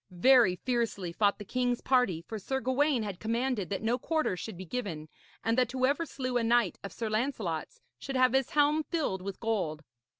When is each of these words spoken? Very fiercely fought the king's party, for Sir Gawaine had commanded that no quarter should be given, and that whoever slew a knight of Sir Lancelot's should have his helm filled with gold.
Very 0.09 0.55
fiercely 0.55 1.11
fought 1.13 1.37
the 1.37 1.45
king's 1.45 1.79
party, 1.79 2.23
for 2.23 2.39
Sir 2.39 2.59
Gawaine 2.59 3.03
had 3.03 3.19
commanded 3.19 3.69
that 3.69 3.83
no 3.83 3.99
quarter 3.99 4.35
should 4.35 4.57
be 4.57 4.65
given, 4.65 5.09
and 5.43 5.55
that 5.59 5.73
whoever 5.73 6.07
slew 6.07 6.37
a 6.37 6.43
knight 6.43 6.79
of 6.83 6.91
Sir 6.91 7.07
Lancelot's 7.07 7.81
should 7.99 8.15
have 8.15 8.33
his 8.33 8.49
helm 8.49 8.81
filled 8.81 9.21
with 9.21 9.39
gold. 9.39 9.83